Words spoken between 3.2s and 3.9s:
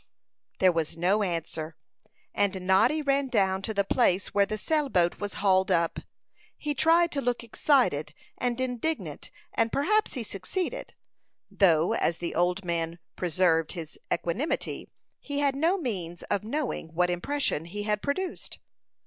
down to the